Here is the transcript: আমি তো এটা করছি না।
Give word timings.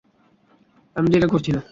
আমি 0.95 1.07
তো 1.11 1.15
এটা 1.17 1.27
করছি 1.27 1.51
না। 1.51 1.61